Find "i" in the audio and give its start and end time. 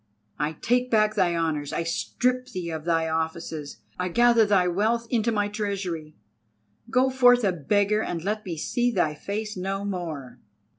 0.39-0.53, 1.71-1.83, 3.99-4.07